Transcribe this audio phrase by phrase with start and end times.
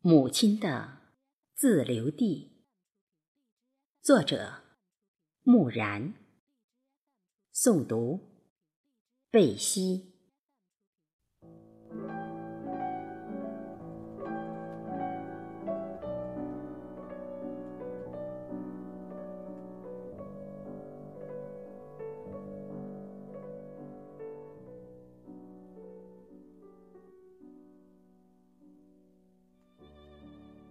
[0.00, 1.00] 母亲的
[1.56, 2.64] 自留地，
[4.00, 4.62] 作者
[5.42, 6.14] 木然，
[7.52, 8.20] 诵读
[9.28, 10.07] 贝西。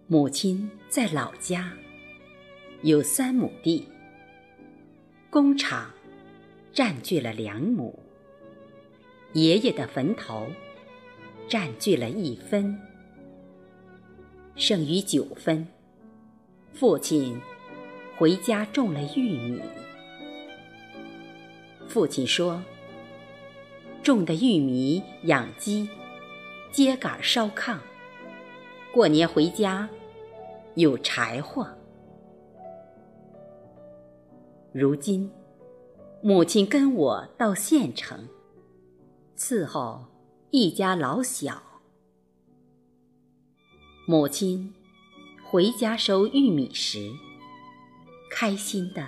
[0.10, 1.74] 母亲在老家。
[2.82, 3.86] 有三亩地，
[5.30, 5.92] 工厂
[6.72, 8.00] 占据了两亩，
[9.34, 10.48] 爷爷的坟头
[11.50, 12.80] 占据了一分，
[14.56, 15.68] 剩余九分。
[16.72, 17.38] 父亲
[18.16, 19.62] 回家种了玉米。
[21.90, 22.64] 父亲说
[24.02, 25.90] ：“种的玉米养鸡，
[26.72, 27.78] 秸秆烧炕，
[28.94, 29.90] 过年回家。”
[30.78, 31.68] 有柴火。
[34.72, 35.32] 如今，
[36.22, 38.30] 母亲跟我到县城
[39.36, 40.06] 伺候
[40.52, 41.64] 一家老小。
[44.06, 44.72] 母亲
[45.44, 47.12] 回家收玉米时，
[48.30, 49.04] 开心的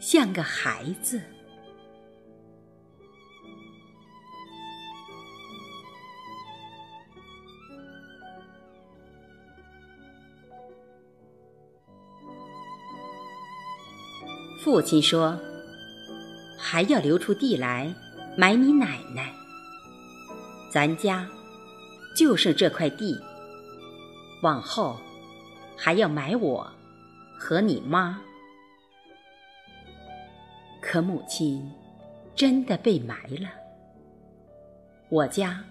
[0.00, 1.20] 像个孩子。
[14.62, 15.40] 父亲说
[16.58, 17.94] ：“还要留出地来
[18.36, 19.32] 买你奶奶。
[20.70, 21.26] 咱家
[22.14, 23.18] 就剩这块地，
[24.42, 25.00] 往后
[25.78, 26.70] 还要买我
[27.38, 28.20] 和你妈。”
[30.82, 31.66] 可母亲
[32.36, 33.48] 真的被埋了，
[35.08, 35.64] 我家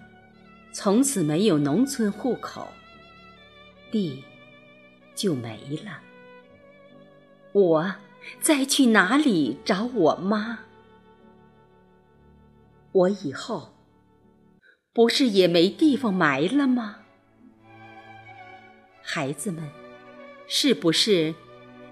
[0.72, 2.66] 从此没有农村户口，
[3.92, 4.24] 地
[5.14, 6.00] 就没了。
[7.52, 7.94] 我。
[8.40, 10.60] 再去哪里找我妈？
[12.92, 13.74] 我以后
[14.92, 16.96] 不是也没地方埋了吗？
[19.02, 19.68] 孩子们，
[20.46, 21.34] 是不是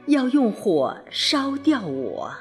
[0.06, 2.32] 要用火烧掉我？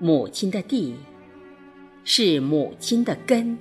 [0.00, 0.96] 母亲的地
[2.04, 3.58] 是母亲的根，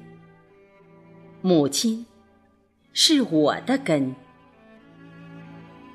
[1.41, 2.05] 母亲。
[2.99, 4.15] 是我的根。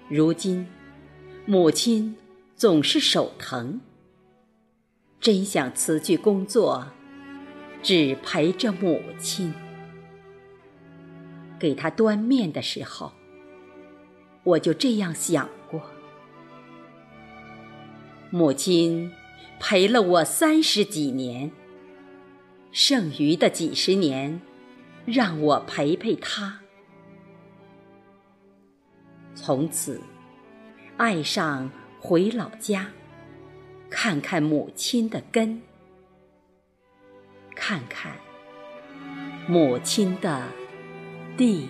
[0.08, 0.64] 如今，
[1.46, 2.14] 母亲
[2.54, 3.80] 总是手疼，
[5.20, 6.86] 真想辞去工作，
[7.82, 9.52] 只陪着母亲。
[11.58, 13.10] 给她端面的时候，
[14.44, 15.82] 我就这样想过：
[18.30, 19.10] 母亲
[19.58, 21.50] 陪了我三十几年，
[22.70, 24.40] 剩余的几十年，
[25.04, 26.60] 让我陪陪她。
[29.44, 30.00] 从此，
[30.97, 32.86] 爱上回老家，
[33.91, 35.60] 看看母亲的根，
[37.56, 38.12] 看看
[39.48, 40.47] 母亲的
[41.36, 41.69] 地。